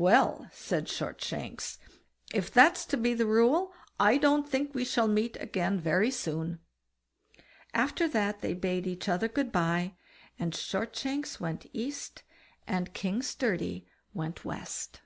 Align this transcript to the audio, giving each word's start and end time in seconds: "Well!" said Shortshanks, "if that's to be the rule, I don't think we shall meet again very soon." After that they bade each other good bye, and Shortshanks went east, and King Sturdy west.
"Well!" 0.00 0.48
said 0.50 0.88
Shortshanks, 0.88 1.76
"if 2.32 2.50
that's 2.50 2.86
to 2.86 2.96
be 2.96 3.12
the 3.12 3.26
rule, 3.26 3.74
I 4.00 4.16
don't 4.16 4.48
think 4.48 4.74
we 4.74 4.82
shall 4.82 5.08
meet 5.08 5.36
again 5.40 5.78
very 5.78 6.10
soon." 6.10 6.60
After 7.74 8.08
that 8.08 8.40
they 8.40 8.54
bade 8.54 8.86
each 8.86 9.10
other 9.10 9.28
good 9.28 9.52
bye, 9.52 9.92
and 10.38 10.54
Shortshanks 10.54 11.38
went 11.38 11.66
east, 11.74 12.22
and 12.66 12.94
King 12.94 13.20
Sturdy 13.20 13.86
west. 14.14 15.02